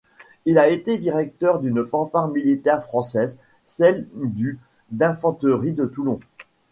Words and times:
Il 0.47 0.57
a 0.57 0.67
été 0.67 0.97
directeur 0.97 1.59
d'une 1.59 1.85
fanfare 1.85 2.27
militaire 2.29 2.81
française, 2.81 3.37
celle 3.65 4.07
du 4.15 4.57
d'infanterie 4.89 5.73
de 5.73 5.85
Toulon. 5.85 6.19